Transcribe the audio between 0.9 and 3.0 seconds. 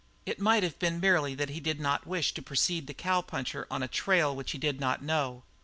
merely that he did not wish to precede the